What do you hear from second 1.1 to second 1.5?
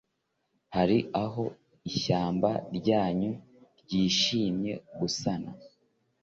aho